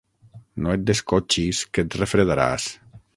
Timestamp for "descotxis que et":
0.91-1.99